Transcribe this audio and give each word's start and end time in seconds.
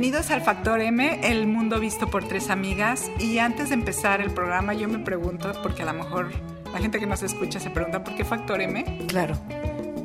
Bienvenidos 0.00 0.30
al 0.30 0.40
Factor 0.40 0.80
M, 0.80 1.20
el 1.24 1.46
mundo 1.46 1.78
visto 1.78 2.08
por 2.08 2.26
tres 2.26 2.48
amigas. 2.48 3.10
Y 3.18 3.36
antes 3.36 3.68
de 3.68 3.74
empezar 3.74 4.22
el 4.22 4.30
programa, 4.30 4.72
yo 4.72 4.88
me 4.88 4.98
pregunto, 4.98 5.52
porque 5.62 5.82
a 5.82 5.84
lo 5.84 5.92
mejor 5.92 6.30
la 6.72 6.78
gente 6.78 6.98
que 6.98 7.04
nos 7.04 7.22
escucha 7.22 7.60
se 7.60 7.68
pregunta, 7.68 8.02
¿por 8.02 8.14
qué 8.14 8.24
Factor 8.24 8.62
M? 8.62 8.82
Claro. 9.08 9.38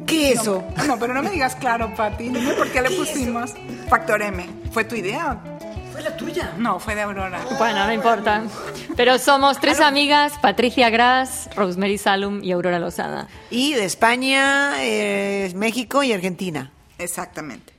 ¿Qué 0.05 0.33
es 0.33 0.41
eso? 0.41 0.65
No, 0.85 0.99
pero 0.99 1.13
no 1.13 1.23
me 1.23 1.29
digas 1.29 1.55
claro, 1.55 1.95
Pati. 1.95 2.25
Dime 2.25 2.55
por 2.55 2.69
qué 2.73 2.81
le 2.81 2.89
pusimos 2.97 3.53
Factor 3.87 4.21
M. 4.21 4.45
¿Fue 4.71 4.83
tu 4.83 4.95
idea? 4.95 5.39
¿Fue 5.93 6.01
la 6.01 6.17
tuya? 6.17 6.51
No, 6.57 6.77
fue 6.77 6.93
de 6.93 7.03
Aurora. 7.03 7.39
Bueno, 7.57 7.85
no 7.85 7.93
importa. 7.93 8.43
Pero 8.97 9.17
somos 9.17 9.61
tres 9.61 9.79
amigas, 9.79 10.33
Patricia 10.41 10.89
Gras, 10.89 11.49
Rosemary 11.55 11.97
Salum 11.97 12.43
y 12.43 12.51
Aurora 12.51 12.79
Lozada. 12.79 13.29
Y 13.49 13.75
de 13.75 13.85
España, 13.85 14.73
eh, 14.83 15.53
México 15.55 16.03
y 16.03 16.11
Argentina. 16.11 16.69
Exactamente. 16.97 17.74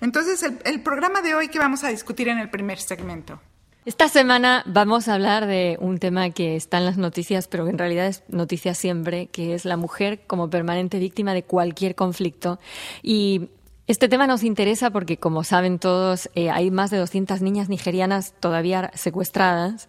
Entonces, 0.00 0.42
el, 0.64 0.82
programa 0.82 1.20
de 1.20 1.34
hoy 1.34 1.48
que 1.48 1.58
vamos 1.58 1.84
a 1.84 1.88
discutir 1.88 2.28
en 2.28 2.38
el 2.38 2.48
primer 2.48 2.78
segmento. 2.78 3.40
Esta 3.84 4.08
semana 4.08 4.62
vamos 4.66 5.08
a 5.08 5.14
hablar 5.14 5.46
de 5.46 5.76
un 5.80 5.98
tema 5.98 6.30
que 6.30 6.56
está 6.56 6.78
en 6.78 6.84
las 6.84 6.96
noticias, 6.96 7.48
pero 7.48 7.64
que 7.64 7.70
en 7.70 7.78
realidad 7.78 8.06
es 8.06 8.22
noticia 8.28 8.74
siempre, 8.74 9.26
que 9.26 9.54
es 9.54 9.64
la 9.64 9.76
mujer 9.76 10.22
como 10.26 10.50
permanente 10.50 10.98
víctima 10.98 11.34
de 11.34 11.42
cualquier 11.42 11.94
conflicto. 11.94 12.58
Y 13.02 13.48
este 13.86 14.08
tema 14.08 14.26
nos 14.26 14.42
interesa 14.42 14.90
porque, 14.90 15.16
como 15.16 15.44
saben 15.44 15.78
todos, 15.78 16.30
eh, 16.34 16.50
hay 16.50 16.70
más 16.70 16.90
de 16.90 16.98
200 16.98 17.42
niñas 17.42 17.68
nigerianas 17.68 18.34
todavía 18.38 18.90
secuestradas 18.94 19.88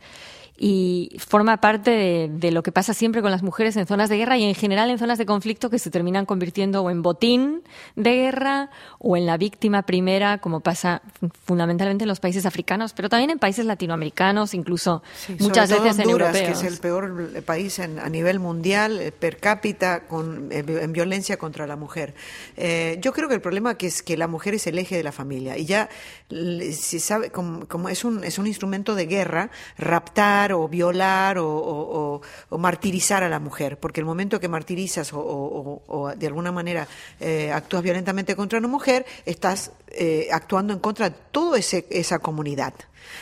y 0.63 1.09
forma 1.17 1.57
parte 1.59 1.89
de, 1.89 2.29
de, 2.31 2.51
lo 2.51 2.61
que 2.61 2.71
pasa 2.71 2.93
siempre 2.93 3.23
con 3.23 3.31
las 3.31 3.41
mujeres 3.41 3.75
en 3.77 3.87
zonas 3.87 4.09
de 4.09 4.17
guerra 4.17 4.37
y 4.37 4.43
en 4.43 4.53
general 4.53 4.91
en 4.91 4.99
zonas 4.99 5.17
de 5.17 5.25
conflicto 5.25 5.71
que 5.71 5.79
se 5.79 5.89
terminan 5.89 6.27
convirtiendo 6.27 6.83
o 6.83 6.91
en 6.91 7.01
botín 7.01 7.63
de 7.95 8.11
guerra 8.15 8.69
o 8.99 9.17
en 9.17 9.25
la 9.25 9.37
víctima 9.37 9.81
primera, 9.81 10.37
como 10.37 10.59
pasa 10.59 11.01
fundamentalmente 11.45 12.03
en 12.03 12.07
los 12.09 12.19
países 12.19 12.45
africanos, 12.45 12.93
pero 12.93 13.09
también 13.09 13.31
en 13.31 13.39
países 13.39 13.65
latinoamericanos, 13.65 14.53
incluso 14.53 15.01
Sí, 15.15 15.35
muchas 15.39 15.67
sobre 15.69 15.77
todo 15.79 15.83
veces 15.85 15.99
en 15.99 16.05
Honduras, 16.05 16.35
europeos. 16.35 16.59
que 16.61 16.67
es 16.67 16.73
el 16.73 16.79
peor 16.79 17.43
país 17.43 17.79
en- 17.79 17.97
a 17.97 18.07
nivel 18.09 18.39
mundial 18.39 18.99
eh, 18.99 19.11
per 19.11 19.37
cápita 19.37 20.01
con, 20.07 20.49
eh, 20.51 20.63
en 20.67 20.93
violencia 20.93 21.37
contra 21.37 21.65
la 21.65 21.75
mujer. 21.75 22.13
Eh, 22.55 22.99
yo 23.01 23.13
creo 23.13 23.27
que 23.27 23.33
el 23.33 23.41
problema 23.41 23.75
que 23.79 23.87
es 23.87 24.03
que 24.03 24.15
la 24.15 24.27
mujer 24.27 24.53
es 24.53 24.67
el 24.67 24.77
eje 24.77 24.95
de 24.95 25.03
la 25.03 25.11
familia 25.11 25.57
y 25.57 25.65
ya 25.65 25.89
se 26.29 26.99
sabe 26.99 27.31
como, 27.31 27.67
como 27.67 27.89
es 27.89 28.05
un 28.05 28.23
es 28.23 28.37
un 28.37 28.45
instrumento 28.45 28.93
de 28.93 29.07
guerra 29.07 29.49
raptar 29.79 30.50
o 30.53 30.67
violar 30.67 31.37
o, 31.39 32.21
martirizar 32.51 33.23
a 33.23 33.29
la 33.29 33.39
mujer, 33.39 33.79
porque 33.79 33.99
el 33.99 34.05
momento 34.05 34.39
que 34.39 34.47
martirizas 34.47 35.11
o, 35.13 36.13
de 36.15 36.27
alguna 36.27 36.51
manera 36.51 36.87
eh, 37.19 37.51
actúas 37.51 37.83
violentamente 37.83 38.35
contra 38.35 38.59
una 38.59 38.67
mujer, 38.67 39.05
estás 39.25 39.71
eh, 39.87 40.27
actuando 40.31 40.73
en 40.73 40.79
contra 40.79 41.09
de 41.09 41.15
toda 41.31 41.59
esa 41.59 42.19
comunidad. 42.19 42.73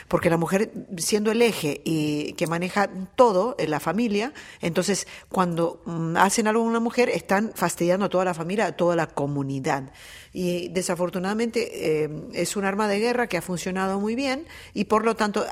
Porque 0.07 0.29
la 0.29 0.37
mujer, 0.37 0.71
siendo 0.97 1.31
el 1.31 1.41
eje 1.41 1.81
y 1.83 2.33
que 2.33 2.47
maneja 2.47 2.89
todo 3.15 3.55
en 3.57 3.71
la 3.71 3.79
familia, 3.79 4.33
entonces 4.61 5.07
cuando 5.29 5.81
mm, 5.85 6.17
hacen 6.17 6.47
algo 6.47 6.63
a 6.63 6.67
una 6.67 6.79
mujer, 6.79 7.09
están 7.09 7.51
fastidiando 7.55 8.05
a 8.05 8.09
toda 8.09 8.25
la 8.25 8.33
familia, 8.33 8.67
a 8.67 8.71
toda 8.73 8.95
la 8.95 9.07
comunidad. 9.07 9.91
Y 10.33 10.67
desafortunadamente 10.69 12.03
eh, 12.03 12.09
es 12.33 12.55
un 12.55 12.65
arma 12.65 12.87
de 12.87 12.99
guerra 12.99 13.27
que 13.27 13.37
ha 13.37 13.41
funcionado 13.41 13.99
muy 13.99 14.15
bien 14.15 14.45
y 14.73 14.85
por 14.85 15.05
lo 15.05 15.15
tanto 15.15 15.45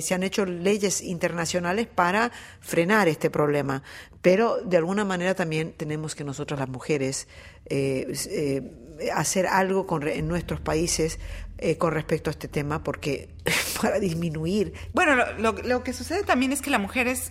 se 0.00 0.14
han 0.14 0.22
hecho 0.22 0.46
leyes 0.64 1.02
internacionales 1.02 1.86
para 1.86 2.32
frenar 2.60 3.06
este 3.08 3.30
problema. 3.30 3.82
Pero 4.22 4.56
de 4.64 4.78
alguna 4.78 5.04
manera 5.04 5.34
también 5.34 5.72
tenemos 5.76 6.14
que 6.14 6.24
nosotros 6.24 6.58
las 6.58 6.68
mujeres 6.68 7.28
eh, 7.66 8.12
eh, 8.30 9.10
hacer 9.14 9.46
algo 9.46 9.86
con, 9.86 10.06
en 10.08 10.26
nuestros 10.26 10.60
países 10.60 11.18
eh, 11.58 11.76
con 11.78 11.92
respecto 11.92 12.30
a 12.30 12.32
este 12.32 12.48
tema, 12.48 12.82
porque 12.82 13.28
para 13.82 14.00
disminuir. 14.00 14.72
Bueno, 14.92 15.14
lo, 15.38 15.52
lo- 15.52 15.84
que 15.84 15.92
sucede 15.92 16.24
también 16.24 16.52
es 16.52 16.60
que 16.62 16.70
la 16.70 16.78
mujer 16.78 17.06
es, 17.06 17.30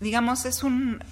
digamos, 0.00 0.44
es 0.44 0.62
un 0.62 1.02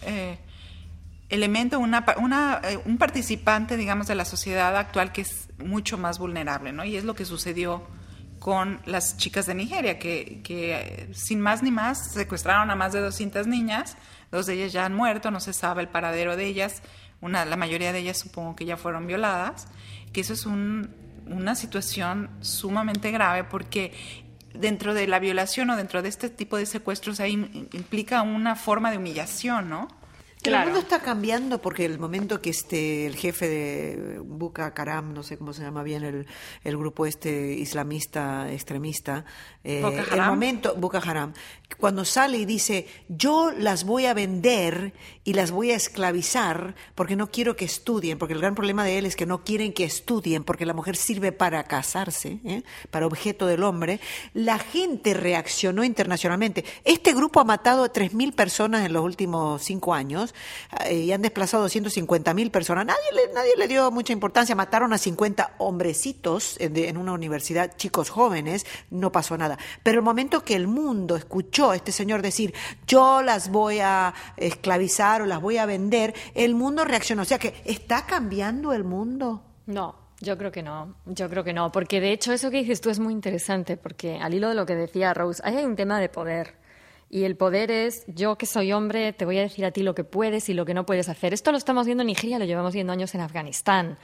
elemento, 1.29 1.79
una, 1.79 2.05
una, 2.19 2.61
un 2.85 2.99
participante, 2.99 3.77
digamos, 3.77 4.07
de 4.07 4.15
la 4.15 4.25
sociedad 4.25 4.77
actual 4.77 5.13
que 5.13 5.23
es 5.23 5.49
mucho 5.59 5.97
más 5.97 6.19
vulnerable, 6.19 6.73
¿no? 6.73 6.85
Y 6.85 6.97
es 6.97 7.05
lo 7.05 7.15
que 7.15 7.25
sucedió 7.25 7.83
con 8.43 8.81
las 8.87 9.17
chicas 9.19 9.47
de 9.47 9.55
Nigeria, 9.55 10.01
que, 10.01 10.41
que 10.43 10.75
eh, 10.75 11.09
sin 11.15 11.39
más 11.41 11.63
ni 11.63 11.71
más 11.71 12.11
secuestraron 12.11 12.73
a 12.73 12.75
más 12.75 12.93
de 12.93 12.99
200 13.01 13.47
niñas, 13.47 13.97
dos 14.33 14.47
de 14.47 14.55
ellas 14.55 14.73
ya 14.73 14.85
han 14.85 14.95
muerto, 14.97 15.31
no 15.31 15.39
se 15.39 15.53
sabe 15.53 15.81
el 15.83 15.87
paradero 15.89 16.35
de 16.37 16.47
ellas, 16.47 16.83
una, 17.21 17.45
la 17.45 17.57
mayoría 17.57 17.93
de 17.93 18.01
ellas 18.01 18.19
supongo 18.19 18.57
que 18.57 18.65
ya 18.65 18.77
fueron 18.77 19.07
violadas, 19.07 19.69
que 20.13 20.23
eso 20.23 20.33
es 20.33 20.45
un, 20.45 20.91
una 21.29 21.55
situación 21.55 22.31
sumamente 22.41 23.13
grave 23.13 23.45
porque 23.45 23.93
dentro 24.55 24.93
de 24.93 25.07
la 25.07 25.21
violación 25.21 25.71
o 25.71 25.77
dentro 25.77 26.03
de 26.03 26.09
este 26.09 26.29
tipo 26.29 26.57
de 26.57 26.67
secuestros 26.67 27.21
ahí 27.21 27.35
im- 27.37 27.69
implica 27.73 28.23
una 28.23 28.57
forma 28.57 28.91
de 28.91 28.97
humillación, 28.97 29.71
¿no? 29.71 29.87
El 30.45 30.65
mundo 30.65 30.81
está 30.81 31.01
cambiando 31.01 31.61
porque 31.61 31.85
el 31.85 31.99
momento 32.01 32.41
que 32.41 32.51
este 32.51 33.07
el 33.07 33.15
jefe 33.15 33.49
de 33.49 34.19
Buka 34.25 34.73
Haram, 34.77 35.15
no 35.15 35.23
sé 35.23 35.39
cómo 35.39 35.53
se 35.53 35.63
llama 35.63 35.85
bien 35.85 36.03
el, 36.03 36.27
el 36.65 36.77
grupo 36.77 37.07
este 37.07 37.53
islamista 37.53 38.51
extremista, 38.53 39.25
eh, 39.63 39.83
el 40.11 40.23
momento 40.23 40.75
Buka 40.77 40.99
Haram, 40.99 41.33
cuando 41.79 42.05
sale 42.05 42.39
y 42.39 42.45
dice 42.45 42.87
yo 43.09 43.53
las 43.53 43.85
voy 43.85 44.07
a 44.07 44.15
vender 44.15 44.95
y 45.25 45.35
las 45.35 45.53
voy 45.53 45.71
a 45.71 45.77
esclavizar 45.77 46.75
porque 46.97 47.15
no 47.15 47.31
quiero 47.31 47.55
que 47.55 47.65
estudien, 47.65 48.19
porque 48.19 48.35
el 48.35 48.41
gran 48.41 48.57
problema 48.57 48.85
de 48.85 48.99
él 48.99 49.07
es 49.07 49.15
que 49.15 49.27
no 49.27 49.45
quieren 49.45 49.73
que 49.73 49.85
estudien 49.85 50.43
porque 50.43 50.67
la 50.67 50.75
mujer 50.75 50.97
sirve 50.97 51.31
para 51.31 51.63
casarse, 51.65 52.41
¿eh? 52.45 52.63
para 52.91 53.07
objeto 53.07 53.47
del 53.47 53.63
hombre. 53.63 54.01
La 54.35 54.59
gente 54.59 55.15
reaccionó 55.15 55.85
internacionalmente. 55.85 56.65
Este 56.85 57.13
grupo 57.13 57.39
ha 57.41 57.45
matado 57.45 57.85
a 57.85 57.93
3.000 57.93 58.35
personas 58.35 58.85
en 58.85 58.93
los 58.93 59.05
últimos 59.05 59.63
cinco 59.63 59.95
años 59.95 60.32
eh, 60.87 60.95
y 60.95 61.13
han 61.13 61.23
desplazado 61.23 61.67
250.000 61.67 62.51
personas. 62.51 62.87
Nadie 62.87 63.27
le, 63.27 63.33
nadie 63.33 63.53
le 63.57 63.69
dio 63.69 63.91
mucha 63.91 64.13
importancia. 64.13 64.55
Mataron 64.55 64.93
a 64.93 64.99
50 64.99 65.55
hombrecitos 65.59 66.57
en, 66.59 66.97
una 66.97 67.13
universidad, 67.13 67.77
chicos 67.77 68.11
jóvenes, 68.11 68.67
no 68.91 69.13
pasó 69.13 69.37
nada. 69.37 69.59
Pero 69.83 69.99
el 69.99 70.05
momento 70.05 70.45
que 70.45 70.55
el 70.55 70.67
mundo 70.67 71.17
escuchó 71.17 71.71
a 71.71 71.77
este 71.77 71.93
señor 71.93 72.23
decir, 72.23 72.55
yo 72.87 73.23
las 73.23 73.51
voy 73.51 73.81
a 73.81 74.15
esclavizar 74.37 75.23
o 75.23 75.27
las 75.27 75.41
voy 75.41 75.59
a 75.59 75.67
vender, 75.67 76.15
el 76.35 76.55
mundo 76.55 76.85
reaccionó. 76.85 77.23
O 77.23 77.27
sea 77.27 77.39
que 77.39 77.55
está 77.65 78.07
cambiando 78.07 78.73
el 78.73 78.85
mundo. 78.85 79.43
No, 79.67 79.97
yo 80.21 80.39
creo 80.39 80.53
que 80.53 80.63
no, 80.63 80.95
yo 81.07 81.29
creo 81.29 81.45
que 81.45 81.53
no, 81.53 81.73
porque 81.73 82.01
de 82.01 82.13
hecho 82.13 82.33
eso 82.33 82.51
que 82.51 82.59
dices 82.59 82.81
tú 82.81 82.91
es 82.91 82.99
muy 82.99 83.13
interesante, 83.13 83.77
porque 83.77 84.19
al 84.19 84.35
hilo 84.35 84.49
de 84.49 84.55
lo 84.55 84.67
que 84.67 84.77
decía 84.77 85.13
Rose, 85.15 85.43
hay 85.45 85.65
un 85.65 85.77
tema 85.77 86.01
de 86.01 86.09
poder. 86.09 86.62
Y 87.13 87.25
el 87.25 87.37
poder 87.37 87.71
es, 87.71 88.05
yo 88.07 88.39
que 88.39 88.47
soy 88.47 88.73
hombre, 88.73 89.13
te 89.13 89.27
voy 89.27 89.37
a 89.37 89.43
decir 89.43 89.67
a 89.67 89.71
ti 89.71 89.83
lo 89.83 89.95
que 89.95 90.03
puedes 90.03 90.49
y 90.49 90.55
lo 90.55 90.65
que 90.65 90.73
no 90.73 90.87
puedes 90.87 91.11
hacer. 91.11 91.35
Esto 91.35 91.53
lo 91.53 91.59
estamos 91.59 91.85
viendo 91.85 92.01
en 92.01 92.07
Nigeria, 92.07 92.39
lo 92.39 92.47
llevamos 92.47 92.73
viendo 92.73 92.91
años 92.91 93.15
en 93.15 93.21
Afganistán. 93.21 93.99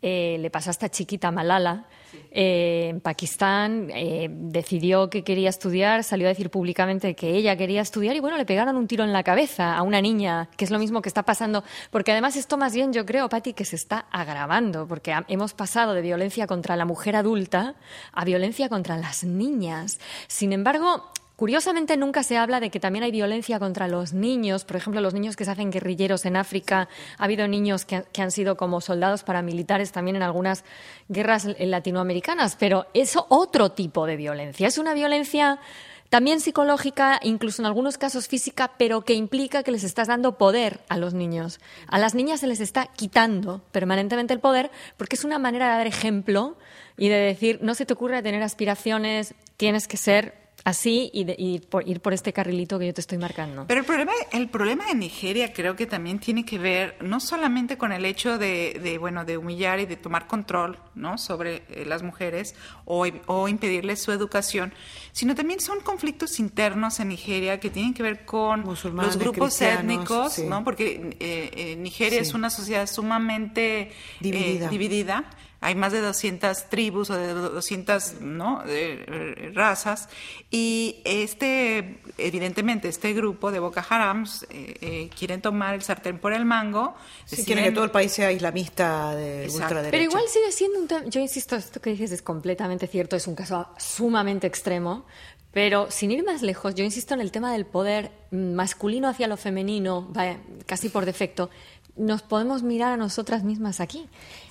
Eh, 0.00 0.36
le 0.38 0.50
pasó 0.50 0.70
a 0.70 0.72
esta 0.72 0.88
chiquita 0.88 1.32
Malala. 1.32 1.88
Eh, 2.30 2.90
en 2.90 3.00
Pakistán 3.00 3.90
eh, 3.92 4.28
decidió 4.30 5.10
que 5.10 5.24
quería 5.24 5.48
estudiar, 5.48 6.04
salió 6.04 6.28
a 6.28 6.28
decir 6.28 6.48
públicamente 6.48 7.16
que 7.16 7.30
ella 7.30 7.56
quería 7.56 7.82
estudiar 7.82 8.14
y 8.14 8.20
bueno, 8.20 8.36
le 8.36 8.46
pegaron 8.46 8.76
un 8.76 8.86
tiro 8.86 9.02
en 9.02 9.12
la 9.12 9.24
cabeza 9.24 9.74
a 9.74 9.82
una 9.82 10.00
niña, 10.00 10.48
que 10.56 10.64
es 10.64 10.70
lo 10.70 10.78
mismo 10.78 11.02
que 11.02 11.08
está 11.08 11.24
pasando, 11.24 11.64
porque 11.90 12.12
además 12.12 12.36
esto 12.36 12.56
más 12.56 12.72
bien 12.72 12.92
yo 12.92 13.04
creo, 13.04 13.28
Patti, 13.28 13.52
que 13.52 13.64
se 13.64 13.74
está 13.74 14.06
agravando, 14.12 14.86
porque 14.86 15.12
hemos 15.26 15.54
pasado 15.54 15.92
de 15.92 16.02
violencia 16.02 16.46
contra 16.46 16.76
la 16.76 16.84
mujer 16.84 17.16
adulta 17.16 17.74
a 18.12 18.24
violencia 18.24 18.68
contra 18.68 18.96
las 18.96 19.24
niñas. 19.24 19.98
Sin 20.28 20.52
embargo, 20.52 21.10
Curiosamente, 21.36 21.96
nunca 21.96 22.22
se 22.22 22.36
habla 22.36 22.60
de 22.60 22.70
que 22.70 22.78
también 22.78 23.02
hay 23.02 23.10
violencia 23.10 23.58
contra 23.58 23.88
los 23.88 24.12
niños. 24.12 24.64
Por 24.64 24.76
ejemplo, 24.76 25.00
los 25.00 25.14
niños 25.14 25.34
que 25.34 25.44
se 25.44 25.50
hacen 25.50 25.72
guerrilleros 25.72 26.26
en 26.26 26.36
África. 26.36 26.88
Ha 27.18 27.24
habido 27.24 27.48
niños 27.48 27.84
que, 27.84 28.04
han 28.16 28.30
sido 28.30 28.56
como 28.56 28.80
soldados 28.80 29.24
paramilitares 29.24 29.90
también 29.90 30.14
en 30.16 30.22
algunas 30.22 30.64
guerras 31.08 31.48
latinoamericanas. 31.58 32.54
Pero 32.54 32.86
es 32.94 33.16
otro 33.28 33.72
tipo 33.72 34.06
de 34.06 34.16
violencia. 34.16 34.68
Es 34.68 34.78
una 34.78 34.94
violencia 34.94 35.58
también 36.08 36.38
psicológica, 36.38 37.18
incluso 37.20 37.60
en 37.62 37.66
algunos 37.66 37.98
casos 37.98 38.28
física, 38.28 38.70
pero 38.78 39.04
que 39.04 39.14
implica 39.14 39.64
que 39.64 39.72
les 39.72 39.82
estás 39.82 40.06
dando 40.06 40.38
poder 40.38 40.84
a 40.88 40.98
los 40.98 41.14
niños. 41.14 41.58
A 41.88 41.98
las 41.98 42.14
niñas 42.14 42.38
se 42.38 42.46
les 42.46 42.60
está 42.60 42.86
quitando 42.86 43.60
permanentemente 43.72 44.32
el 44.32 44.38
poder 44.38 44.70
porque 44.96 45.16
es 45.16 45.24
una 45.24 45.40
manera 45.40 45.72
de 45.72 45.78
dar 45.78 45.86
ejemplo 45.88 46.56
y 46.96 47.08
de 47.08 47.16
decir, 47.16 47.58
no 47.60 47.74
se 47.74 47.86
te 47.86 47.94
ocurra 47.94 48.22
tener 48.22 48.44
aspiraciones, 48.44 49.34
tienes 49.56 49.88
que 49.88 49.96
ser 49.96 50.43
así 50.64 51.10
y, 51.12 51.24
de- 51.24 51.36
y 51.38 51.58
por- 51.60 51.86
ir 51.86 52.00
por 52.00 52.12
este 52.14 52.32
carrilito 52.32 52.78
que 52.78 52.86
yo 52.86 52.94
te 52.94 53.00
estoy 53.02 53.18
marcando. 53.18 53.66
Pero 53.68 53.80
el 53.80 53.86
problema, 53.86 54.12
el 54.32 54.48
problema 54.48 54.86
de 54.86 54.94
Nigeria 54.94 55.52
creo 55.52 55.76
que 55.76 55.86
también 55.86 56.18
tiene 56.18 56.44
que 56.44 56.58
ver 56.58 56.96
no 57.02 57.20
solamente 57.20 57.76
con 57.76 57.92
el 57.92 58.04
hecho 58.06 58.38
de, 58.38 58.80
de, 58.82 58.96
bueno, 58.98 59.24
de 59.24 59.36
humillar 59.36 59.78
y 59.80 59.86
de 59.86 59.96
tomar 59.96 60.26
control, 60.26 60.78
¿no? 60.94 61.18
sobre 61.18 61.64
eh, 61.68 61.84
las 61.86 62.02
mujeres 62.02 62.54
o, 62.86 63.06
o 63.26 63.48
impedirles 63.48 64.02
su 64.02 64.10
educación, 64.12 64.72
sino 65.12 65.34
también 65.34 65.60
son 65.60 65.80
conflictos 65.80 66.38
internos 66.40 66.98
en 67.00 67.08
Nigeria 67.08 67.60
que 67.60 67.68
tienen 67.70 67.92
que 67.94 68.02
ver 68.02 68.24
con 68.24 68.60
Musulmanes, 68.60 69.16
los 69.16 69.22
grupos 69.22 69.60
étnicos, 69.60 70.32
sí. 70.34 70.44
¿no? 70.44 70.64
Porque 70.64 71.14
eh, 71.20 71.50
eh, 71.54 71.76
Nigeria 71.76 72.20
Sí. 72.20 72.28
es 72.28 72.34
una 72.34 72.48
sociedad 72.50 72.86
sumamente 72.86 73.80
eh, 73.82 73.92
Dividida. 74.20 74.68
dividida. 74.68 75.24
Hay 75.64 75.74
más 75.74 75.92
de 75.92 76.02
200 76.02 76.68
tribus 76.68 77.08
o 77.08 77.14
de 77.14 77.32
200 77.32 78.20
¿no? 78.20 78.62
Eh, 78.66 79.50
razas 79.54 80.10
y 80.50 81.00
este, 81.04 82.00
evidentemente, 82.18 82.88
este 82.88 83.14
grupo 83.14 83.50
de 83.50 83.60
Boko 83.60 83.80
Haram 83.88 84.26
eh, 84.50 84.74
eh, 84.82 85.10
quieren 85.18 85.40
tomar 85.40 85.74
el 85.74 85.80
sartén 85.80 86.18
por 86.18 86.34
el 86.34 86.44
mango. 86.44 86.94
Sí, 87.24 87.44
quieren 87.44 87.64
que 87.64 87.72
todo 87.72 87.84
el 87.84 87.90
país 87.90 88.12
sea 88.12 88.30
islamista 88.30 89.16
de 89.16 89.48
ultraderecha. 89.50 89.90
Pero 89.90 90.04
igual 90.04 90.24
sigue 90.28 90.52
siendo 90.52 90.80
un 90.80 90.86
tema, 90.86 91.06
yo 91.06 91.20
insisto, 91.20 91.56
esto 91.56 91.80
que 91.80 91.90
dices 91.90 92.12
es 92.12 92.20
completamente 92.20 92.86
cierto, 92.86 93.16
es 93.16 93.26
un 93.26 93.34
caso 93.34 93.66
sumamente 93.78 94.46
extremo, 94.46 95.06
pero 95.54 95.88
sin 95.90 96.10
ir 96.10 96.24
más 96.24 96.42
lejos, 96.42 96.74
yo 96.74 96.84
insisto 96.84 97.14
en 97.14 97.20
el 97.20 97.30
tema 97.30 97.52
del 97.52 97.64
poder 97.64 98.10
masculino 98.32 99.08
hacia 99.08 99.28
lo 99.28 99.36
femenino, 99.36 100.12
casi 100.66 100.88
por 100.88 101.06
defecto, 101.06 101.48
nos 101.96 102.22
podemos 102.22 102.64
mirar 102.64 102.92
a 102.92 102.96
nosotras 102.96 103.44
mismas 103.44 103.78
aquí. 103.78 104.08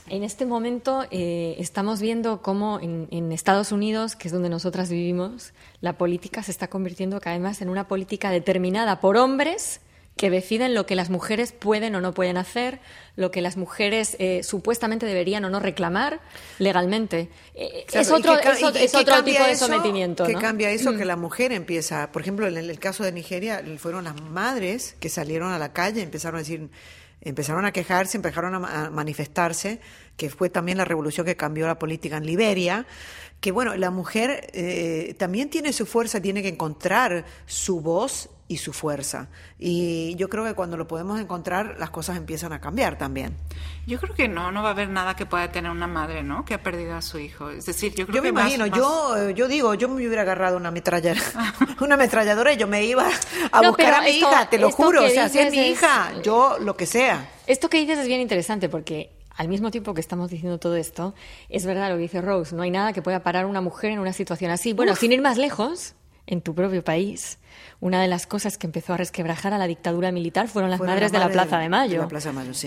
En 0.07 0.23
este 0.23 0.45
momento 0.45 1.03
eh, 1.11 1.55
estamos 1.59 1.99
viendo 1.99 2.41
cómo 2.41 2.79
en, 2.79 3.31
Estados 3.33 3.73
Unidos, 3.73 4.15
que 4.15 4.29
es 4.29 4.31
donde 4.31 4.47
nosotras 4.47 4.89
vivimos, 4.89 5.51
la 5.81 5.97
política 5.97 6.41
se 6.41 6.51
está 6.51 6.69
convirtiendo 6.69 7.19
cada 7.19 7.35
vez 7.35 7.43
más 7.43 7.61
en 7.61 7.67
una 7.67 7.87
política 7.89 8.31
determinada 8.31 9.01
por 9.01 9.17
hombres 9.17 9.81
que 10.15 10.29
deciden 10.29 10.73
lo 10.73 10.85
que 10.85 10.95
las 10.95 11.09
mujeres 11.09 11.51
pueden 11.51 11.95
o 11.95 12.01
no 12.01 12.13
pueden 12.13 12.37
hacer, 12.37 12.79
lo 13.15 13.31
que 13.31 13.41
las 13.41 13.57
mujeres 13.57 14.15
eh, 14.19 14.43
supuestamente 14.43 15.05
deberían 15.05 15.43
o 15.45 15.49
no 15.49 15.59
reclamar 15.59 16.21
legalmente. 16.59 17.29
Eh, 17.55 17.85
es 17.91 18.11
otro, 18.11 18.37
tipo 18.39 18.71
de 18.71 19.55
sometimiento. 19.55 20.25
¿Qué 20.25 20.35
cambia 20.35 20.69
eso? 20.71 20.93
Mm. 20.93 20.97
Que 20.97 21.05
la 21.05 21.15
mujer 21.15 21.51
empieza, 21.51 22.11
por 22.11 22.21
ejemplo, 22.21 22.47
en 22.47 22.57
el, 22.57 22.79
caso 22.79 23.03
de 23.03 23.11
Nigeria, 23.11 23.63
fueron 23.77 24.03
las 24.03 24.21
madres 24.21 24.95
que 24.99 25.09
salieron 25.09 25.51
a 25.51 25.57
la 25.57 25.73
calle, 25.73 26.01
empezaron 26.01 26.35
a 26.35 26.39
decir, 26.39 26.69
empezaron 27.21 27.65
a 27.65 27.71
quejarse, 27.71 28.17
empezaron 28.17 28.53
a, 28.53 28.89
manifestarse, 28.91 29.79
que 30.15 30.29
fue 30.29 30.49
también 30.49 30.77
la 30.77 30.85
revolución 30.85 31.25
que 31.25 31.35
cambió 31.35 31.65
la 31.65 31.79
política 31.79 32.17
en 32.17 32.25
Liberia 32.25 32.85
que 33.39 33.51
bueno, 33.51 33.75
la 33.75 33.91
mujer 33.91 34.51
eh, 34.53 35.15
también 35.19 35.49
tiene 35.49 35.73
su 35.73 35.85
fuerza, 35.85 36.21
tiene 36.21 36.41
que 36.41 36.47
encontrar 36.47 37.25
su 37.45 37.81
voz 37.81 38.29
y 38.53 38.57
su 38.57 38.71
fuerza. 38.71 39.29
Y 39.57 40.15
yo 40.15 40.29
creo 40.29 40.45
que 40.45 40.53
cuando 40.53 40.77
lo 40.77 40.87
podemos 40.87 41.19
encontrar, 41.19 41.75
las 41.79 41.89
cosas 41.89 42.17
empiezan 42.17 42.53
a 42.53 42.61
cambiar 42.61 42.97
también. 42.97 43.35
Yo 43.87 43.99
creo 43.99 44.13
que 44.13 44.27
no, 44.27 44.51
no 44.51 44.61
va 44.61 44.69
a 44.69 44.71
haber 44.71 44.89
nada 44.89 45.15
que 45.15 45.25
pueda 45.25 45.51
tener 45.51 45.71
una 45.71 45.87
madre, 45.87 46.23
¿no? 46.23 46.45
Que 46.45 46.53
ha 46.53 46.61
perdido 46.61 46.95
a 46.95 47.01
su 47.01 47.17
hijo. 47.17 47.49
Es 47.49 47.65
decir, 47.65 47.95
yo 47.95 48.05
creo 48.05 48.17
yo 48.17 48.21
que 48.21 48.31
me 48.31 48.39
imagino, 48.39 48.67
yo, 48.67 49.17
eh, 49.17 49.33
yo 49.33 49.47
digo, 49.47 49.73
yo 49.73 49.89
me 49.89 49.95
hubiera 49.95 50.21
agarrado 50.21 50.57
una 50.57 50.69
ametralladora, 50.69 51.21
una 51.81 51.95
ametralladora 51.95 52.53
y 52.53 52.57
yo 52.57 52.67
me 52.67 52.85
iba 52.85 53.09
a 53.51 53.61
buscar 53.67 53.95
a 53.95 54.01
mi 54.01 54.11
hija, 54.11 54.49
te 54.49 54.59
lo 54.59 54.71
juro. 54.71 55.03
O 55.03 55.09
sea, 55.09 55.29
si 55.29 55.39
es 55.39 55.51
mi 55.51 55.67
hija, 55.67 56.21
yo 56.23 56.57
lo 56.59 56.77
que 56.77 56.85
sea. 56.85 57.29
Esto 57.47 57.69
que 57.69 57.79
dices 57.79 57.97
es 57.97 58.07
bien 58.07 58.21
interesante 58.21 58.69
porque 58.69 59.11
al 59.35 59.47
mismo 59.47 59.71
tiempo 59.71 59.95
que 59.95 60.01
estamos 60.01 60.29
diciendo 60.29 60.59
todo 60.59 60.75
esto, 60.75 61.15
es 61.49 61.65
verdad 61.65 61.89
lo 61.89 61.95
que 61.95 62.03
dice 62.03 62.21
Rose, 62.21 62.55
no 62.55 62.61
hay 62.61 62.69
nada 62.69 62.93
que 62.93 63.01
pueda 63.01 63.23
parar 63.23 63.45
a 63.45 63.47
una 63.47 63.61
mujer 63.61 63.91
en 63.91 63.99
una 63.99 64.13
situación 64.13 64.51
así. 64.51 64.73
Bueno, 64.73 64.95
sin 64.95 65.11
ir 65.11 65.21
más 65.21 65.37
lejos, 65.37 65.95
en 66.25 66.41
tu 66.41 66.55
propio 66.55 66.83
país, 66.83 67.37
una 67.79 68.01
de 68.01 68.07
las 68.07 68.27
cosas 68.27 68.57
que 68.57 68.65
empezó 68.65 68.93
a 68.93 68.97
resquebrajar 68.97 69.53
a 69.53 69.57
la 69.57 69.67
dictadura 69.67 70.11
militar 70.11 70.47
fueron 70.47 70.71
las 70.71 70.79
madres 70.79 71.11
de, 71.11 71.19
la 71.19 71.29
Plaza 71.29 71.59
de, 71.59 71.69
Mayo, 71.69 72.07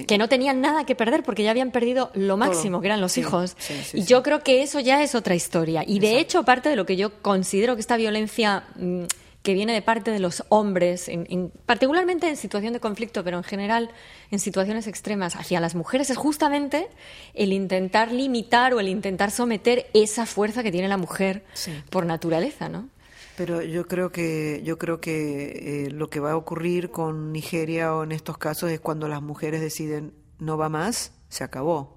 que 0.06 0.19
no 0.19 0.29
tenían 0.29 0.61
nada 0.61 0.85
que 0.85 0.94
perder 0.94 1.23
porque 1.23 1.43
ya 1.43 1.50
habían 1.50 1.70
perdido 1.70 2.11
lo 2.14 2.37
máximo, 2.37 2.81
que 2.81 2.88
eran 2.88 3.00
los 3.00 3.17
hijos. 3.17 3.56
y 3.94 4.05
yo 4.05 4.23
creo 4.23 4.43
que 4.43 4.62
eso 4.62 4.81
ya 4.81 5.03
es 5.03 5.14
otra 5.14 5.35
historia. 5.35 5.85
Y 5.87 6.00
de 6.00 6.19
hecho, 6.19 6.44
parte 6.44 6.69
de 6.69 6.76
lo 6.76 6.85
que 6.85 6.97
yo 6.97 7.23
considero 7.23 7.75
que 7.75 7.81
esta 7.81 7.97
violencia... 7.97 8.64
Mm, 8.76 9.05
que 9.47 9.55
viene 9.55 9.73
de 9.73 9.81
parte 9.81 10.11
de 10.11 10.19
los 10.19 10.43
hombres, 10.49 11.08
en, 11.08 11.53
particularmente 11.67 12.29
en 12.29 12.37
situación 12.37 12.73
de 12.73 12.81
conflicto, 12.81 13.23
pero 13.23 13.37
en 13.37 13.44
general 13.44 13.91
en 14.32 14.41
situaciones 14.41 14.88
extremas 14.88 15.37
hacia 15.37 15.61
las 15.61 15.76
mujeres, 15.76 16.11
es 16.11 16.17
justamente 16.17 16.88
el 17.32 17.53
intentar 17.53 18.11
limitar 18.11 18.75
o 18.75 18.81
el 18.81 18.88
intentar 18.88 19.31
someter 19.31 19.87
esa 19.94 20.26
fuerza 20.26 20.64
que 20.64 20.73
tiene 20.73 20.88
la 20.88 20.97
mujer 20.97 21.44
por 21.91 22.06
naturaleza, 22.06 22.69
¿no? 22.69 22.88
Pero 23.36 23.62
yo 23.62 23.86
creo 23.86 24.10
que 24.10 24.62
yo 24.64 24.78
creo 24.78 25.00
que 25.00 25.86
eh, 25.86 25.90
lo 25.90 26.08
que 26.08 26.20
va 26.20 26.32
a 26.32 26.36
ocurrir 26.36 26.90
con 26.90 27.32
Nigeria 27.32 27.94
o 27.94 28.04
en 28.04 28.12
estos 28.12 28.38
casos 28.38 28.70
es 28.70 28.80
cuando 28.80 29.08
las 29.08 29.22
mujeres 29.22 29.60
deciden 29.60 30.14
no 30.38 30.56
va 30.56 30.68
más, 30.68 31.12
se 31.28 31.44
acabó 31.44 31.96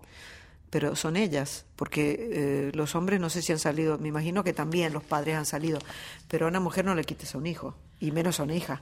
pero 0.69 0.95
son 0.95 1.15
ellas, 1.15 1.65
porque 1.75 2.29
eh, 2.31 2.71
los 2.73 2.95
hombres 2.95 3.19
no 3.19 3.29
sé 3.29 3.41
si 3.41 3.51
han 3.51 3.59
salido, 3.59 3.97
me 3.97 4.07
imagino 4.07 4.43
que 4.43 4.53
también 4.53 4.93
los 4.93 5.03
padres 5.03 5.35
han 5.35 5.45
salido, 5.45 5.79
pero 6.27 6.45
a 6.45 6.49
una 6.49 6.59
mujer 6.59 6.85
no 6.85 6.95
le 6.95 7.03
quites 7.03 7.33
a 7.33 7.37
un 7.37 7.47
hijo, 7.47 7.75
y 7.99 8.11
menos 8.11 8.39
a 8.39 8.43
una 8.43 8.55
hija. 8.55 8.81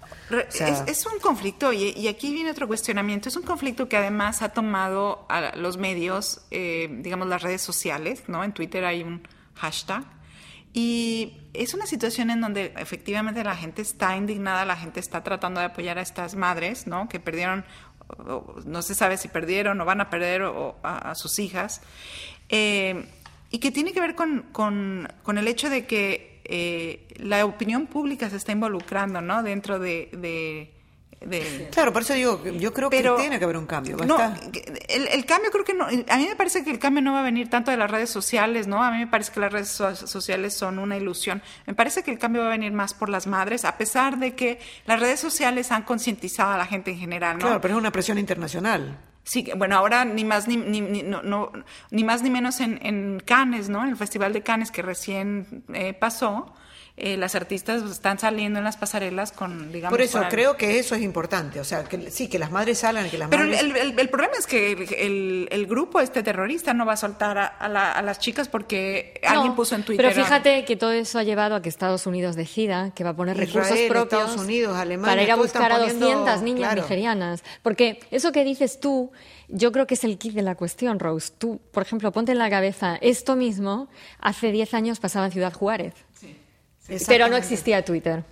es, 0.88 1.06
un 1.06 1.20
conflicto, 1.20 1.72
y, 1.72 2.08
aquí 2.08 2.34
viene 2.34 2.52
otro 2.52 2.68
cuestionamiento, 2.68 3.30
es 3.30 3.38
un 3.38 3.44
conflicto 3.44 3.88
que 3.88 3.98
además 3.98 4.42
ha 4.42 4.50
tomado 4.50 5.26
a 5.30 5.56
los 5.56 5.78
medios, 5.78 6.42
eh, 6.52 6.90
digamos 7.02 7.28
las 7.28 7.42
redes 7.42 7.62
sociales, 7.62 8.24
¿no? 8.28 8.44
En 8.44 8.54
Twitter 8.54 8.84
hay 8.84 9.04
un 9.04 9.26
hashtag, 9.56 10.04
y 10.80 11.50
es 11.54 11.74
una 11.74 11.88
situación 11.88 12.30
en 12.30 12.40
donde 12.40 12.72
efectivamente 12.78 13.44
la 13.44 13.56
gente 13.56 13.82
está 13.82 14.16
indignada, 14.16 14.64
la 14.64 14.76
gente 14.76 15.00
está 15.00 15.24
tratando 15.24 15.60
de 15.60 15.66
apoyar 15.66 15.98
a 15.98 16.04
estas 16.04 16.36
madres, 16.36 16.86
¿no? 16.86 17.10
Que 17.10 17.20
perdieron 17.20 17.66
no 18.64 18.84
se 18.84 18.94
sabe 18.94 19.18
si 19.18 19.28
perdieron 19.28 19.82
o 19.82 19.86
van 19.86 20.02
a 20.02 20.12
perder 20.12 20.44
a, 20.84 21.16
sus 21.16 21.40
hijas, 21.40 21.82
eh, 22.50 23.08
y 23.50 23.58
que 23.58 23.72
tiene 23.72 23.92
que 23.92 24.00
ver 24.00 24.14
con, 24.14 24.46
con, 24.52 25.38
el 25.38 25.48
hecho 25.48 25.72
de 25.72 25.88
que 25.88 26.42
eh, 26.46 27.08
la 27.18 27.44
opinión 27.44 27.88
pública 27.88 28.30
se 28.30 28.38
está 28.38 28.52
involucrando 28.52 29.20
¿no? 29.20 29.42
dentro 29.42 29.80
de, 29.80 30.72
Claro, 31.72 31.92
por 31.92 32.04
eso 32.04 32.14
digo, 32.14 32.44
yo 32.46 32.74
creo 32.74 32.90
que 32.90 33.02
tiene 33.02 33.40
que 33.40 33.44
haber 33.44 33.58
un 33.58 33.66
cambio. 33.66 33.98
No, 33.98 34.18
el, 34.88 35.26
cambio 35.26 35.50
creo 35.52 35.66
que 35.66 35.74
no, 35.74 35.86
a 35.86 36.18
mí 36.18 36.28
me 36.28 36.36
parece 36.36 36.64
que 36.64 36.70
el 36.70 36.80
cambio 36.80 37.02
no 37.02 37.14
va 37.14 37.22
a 37.22 37.24
venir 37.24 37.50
tanto 37.50 37.72
de 37.72 37.78
las 37.78 37.90
redes 37.90 38.10
sociales, 38.10 38.68
¿no? 38.68 38.84
A 38.84 38.92
mí 38.92 39.00
me 39.00 39.08
parece 39.08 39.32
que 39.32 39.40
las 39.40 39.52
redes 39.52 39.70
sociales 39.70 40.54
son 40.54 40.78
una 40.78 40.96
ilusión. 40.96 41.42
Me 41.66 41.74
parece 41.74 42.04
que 42.04 42.12
el 42.12 42.20
cambio 42.20 42.42
va 42.42 42.48
a 42.48 42.52
venir 42.52 42.72
más 42.72 42.94
por 42.94 43.10
las 43.10 43.26
madres, 43.26 43.66
a 43.66 43.78
pesar 43.78 44.18
de 44.20 44.36
que 44.36 44.60
las 44.86 45.00
redes 45.00 45.20
sociales 45.20 45.72
han 45.72 45.84
concientizado 45.84 46.52
a 46.52 46.58
la 46.58 46.66
gente 46.66 46.92
en 46.92 47.00
general, 47.00 47.38
¿no? 47.38 47.46
Claro, 47.46 47.62
pero 47.62 47.74
es 47.74 47.80
una 47.80 47.92
presión 47.92 48.20
internacional. 48.20 48.98
Sí, 49.28 49.46
bueno, 49.58 49.76
ahora 49.76 50.06
ni 50.06 50.24
más 50.24 50.48
ni, 50.48 50.56
ni, 50.56 51.04
no, 51.04 51.52
ni 51.92 52.04
más 52.06 52.24
ni 52.24 52.30
menos 52.30 52.62
en, 52.62 52.80
en 52.82 53.22
Cannes, 53.26 53.68
¿no? 53.68 53.84
En 53.84 53.90
el 53.90 53.98
Festival 53.98 54.32
de 54.32 54.42
Cannes 54.42 54.72
que 54.72 54.82
recién 54.82 55.66
eh, 55.74 55.94
pasó, 55.94 56.54
eh, 57.00 57.16
las 57.16 57.36
artistas 57.36 57.84
están 57.84 58.18
saliendo 58.18 58.58
en 58.58 58.66
las 58.66 58.76
pasarelas 58.76 59.32
con, 59.32 59.72
digamos... 59.72 59.92
Por 59.92 60.02
eso 60.02 60.20
creo 60.32 60.58
que 60.58 60.80
eso 60.80 60.96
es 60.96 61.04
importante, 61.04 61.60
o 61.60 61.64
sea, 61.64 61.84
que 61.84 62.10
sí, 62.10 62.28
que 62.28 62.40
las 62.40 62.50
madres 62.50 62.80
salgan, 62.80 63.08
que 63.08 63.20
las 63.20 63.30
Pero 63.30 63.44
madres... 63.44 63.62
el, 63.62 63.76
el, 63.76 64.00
el, 64.00 64.10
problema 64.10 64.34
es 64.40 64.48
que 64.48 64.72
el, 64.72 65.48
el, 65.52 65.68
grupo 65.68 66.00
este 66.00 66.24
terrorista 66.24 66.74
no 66.74 66.88
va 66.88 66.94
a 66.94 66.98
soltar 66.98 67.38
a, 67.38 67.46
a, 67.46 68.02
las 68.02 68.18
chicas 68.18 68.48
porque 68.48 69.22
alguien 69.28 69.54
puso 69.54 69.76
en 69.76 69.84
Twitter... 69.84 70.08
Pero 70.10 70.24
fíjate 70.24 70.66
que 70.66 70.76
todo 70.76 70.92
eso 70.92 71.20
ha 71.20 71.24
llevado 71.24 71.54
a 71.54 71.62
que 71.62 71.70
Estados 71.70 72.08
Unidos 72.08 72.36
decida 72.36 72.92
que 72.96 73.04
va 73.04 73.12
a 73.12 73.16
poner 73.16 73.38
recursos 73.38 73.78
propios 73.88 74.22
Estados 74.24 74.42
Unidos, 74.42 74.76
Alemania, 74.76 75.12
para 75.12 75.22
ir 75.22 75.32
a 75.32 75.36
buscar 75.36 75.72
a 75.72 75.78
200 75.78 76.42
niñas 76.42 76.74
nigerianas. 76.74 77.44
Porque 77.62 78.00
eso 78.10 78.32
que 78.32 78.44
dices 78.44 78.80
tú, 78.80 79.12
yo 79.48 79.72
creo 79.72 79.88
que 79.88 79.94
es 79.94 80.04
el 80.04 80.18
kit 80.18 80.34
de 80.34 80.42
la 80.42 80.56
cuestión, 80.56 81.00
Rose. 81.00 81.32
Tú, 81.38 81.60
por 81.72 81.84
ejemplo, 81.84 82.12
ponte 82.12 82.32
en 82.32 82.38
la 82.38 82.50
cabeza, 82.50 82.98
esto 83.02 83.36
mismo 83.36 83.88
hace 84.20 84.52
10 84.52 84.74
años 84.74 85.00
pasaba 85.00 85.26
en 85.26 85.32
Ciudad 85.32 85.54
Juárez. 85.54 85.94
Pero 87.08 87.28
no 87.28 87.36
existía 87.36 87.84
Twitter. 87.84 88.24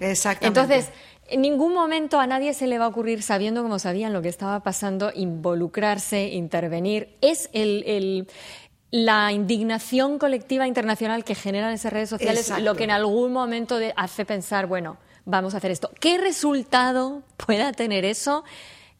Exactamente. 0.00 0.60
Entonces, 0.60 0.90
en 1.28 1.40
ningún 1.40 1.72
momento 1.72 2.20
a 2.20 2.26
nadie 2.26 2.54
se 2.54 2.66
le 2.66 2.78
va 2.78 2.86
a 2.86 2.88
ocurrir, 2.88 3.22
sabiendo 3.22 3.62
como 3.62 3.78
sabían 3.78 4.12
lo 4.12 4.22
que 4.22 4.28
estaba 4.28 4.60
pasando, 4.60 5.10
involucrarse, 5.14 6.28
intervenir. 6.28 7.16
Es 7.20 7.48
el, 7.52 8.26
la 8.90 9.32
indignación 9.32 10.18
colectiva 10.18 10.66
internacional 10.66 11.24
que 11.24 11.34
generan 11.34 11.72
esas 11.72 11.92
redes 11.92 12.10
sociales 12.10 12.52
lo 12.60 12.74
que 12.74 12.84
en 12.84 12.90
algún 12.90 13.32
momento 13.32 13.78
hace 13.96 14.24
pensar, 14.24 14.66
bueno, 14.66 14.98
vamos 15.24 15.54
a 15.54 15.56
hacer 15.58 15.70
esto. 15.70 15.90
¿Qué 16.00 16.18
resultado 16.18 17.22
pueda 17.36 17.72
tener 17.72 18.04
eso? 18.04 18.44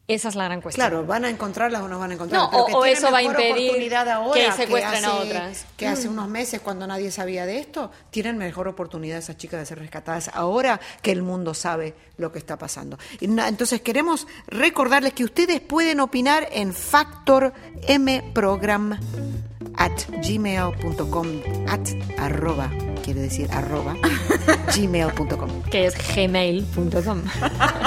Esa 0.05 0.27
es 0.27 0.35
la 0.35 0.45
gran 0.45 0.59
cuestión. 0.59 0.85
Claro, 0.85 1.05
van 1.05 1.23
a 1.23 1.29
encontrarlas 1.29 1.81
o 1.81 1.87
no 1.87 1.97
van 1.97 2.11
a 2.11 2.13
encontrar. 2.15 2.41
No, 2.41 2.49
o, 2.49 2.83
eso 2.83 3.09
va 3.09 3.19
a 3.19 3.23
impedir 3.23 3.89
que 4.33 4.51
secuestren 4.51 5.05
a 5.05 5.13
otras. 5.13 5.65
Que 5.77 5.87
hace 5.87 6.09
mm. 6.09 6.11
unos 6.11 6.27
meses, 6.27 6.59
cuando 6.59 6.85
nadie 6.85 7.09
sabía 7.09 7.45
de 7.45 7.59
esto, 7.59 7.89
tienen 8.09 8.37
mejor 8.37 8.67
oportunidad 8.67 9.17
esas 9.17 9.37
chicas 9.37 9.61
de 9.61 9.65
ser 9.65 9.79
rescatadas 9.79 10.29
ahora 10.33 10.81
que 11.01 11.11
el 11.11 11.21
mundo 11.21 11.53
sabe 11.53 11.95
lo 12.17 12.33
que 12.33 12.39
está 12.39 12.57
pasando. 12.57 12.97
Entonces 13.21 13.79
queremos 13.81 14.27
recordarles 14.47 15.13
que 15.13 15.23
ustedes 15.23 15.61
pueden 15.61 16.01
opinar 16.01 16.49
en 16.51 16.73
Factor 16.73 17.53
M 17.87 18.31
Program 18.33 18.99
at 19.77 20.05
gmail.com 20.21 21.27
at 21.67 21.87
quiere 23.03 23.21
decir 23.21 23.49
arroba 23.51 23.95
gmail.com 24.75 25.63
que 25.63 25.87
es 25.87 26.15
gmail.com 26.15 27.23